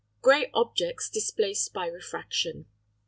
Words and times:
GREY 0.23 0.49
OBJECTS 0.55 1.11
DISPLACED 1.11 1.73
BY 1.73 1.87
REFRACTION. 1.89 2.65